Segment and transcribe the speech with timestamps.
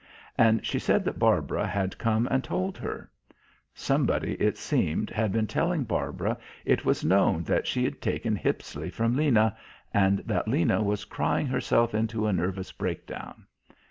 [0.35, 3.11] And she said that Barbara had come and told her.
[3.75, 9.15] Somebody, it seemed, had been telling Barbara it was known that she'd taken Hippisley from
[9.15, 9.55] Lena,
[9.93, 13.45] and that Lena was crying herself into a nervous break down.